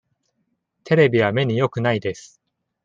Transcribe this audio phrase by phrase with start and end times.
[0.83, 2.41] テレビは目によくないです。